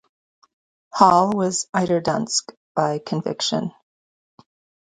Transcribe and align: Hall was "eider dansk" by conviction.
Hall 0.91 1.29
was 1.31 1.67
"eider 1.75 2.01
dansk" 2.01 2.55
by 2.75 2.97
conviction. 2.97 3.71